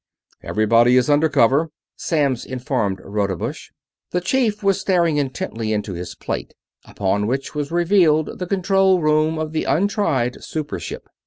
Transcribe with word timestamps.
"Everybody 0.41 0.97
is 0.97 1.11
under 1.11 1.29
cover," 1.29 1.69
Samms 1.95 2.43
informed 2.43 2.97
Rodebush. 3.03 3.69
The 4.09 4.19
Chief 4.19 4.63
was 4.63 4.81
staring 4.81 5.17
intently 5.17 5.73
into 5.73 5.93
his 5.93 6.15
plate, 6.15 6.55
upon 6.85 7.27
which 7.27 7.53
was 7.53 7.69
revealed 7.71 8.39
the 8.39 8.47
control 8.47 8.99
room 8.99 9.37
of 9.37 9.51
the 9.51 9.65
untried 9.65 10.43
super 10.43 10.79
ship. 10.79 11.03